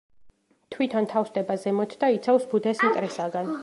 თვითონ 0.75 1.09
თავსდება 1.13 1.59
ზემოთ 1.67 1.97
და 2.05 2.13
იცავს 2.19 2.53
ბუდეს 2.55 2.87
მტრისაგან. 2.91 3.59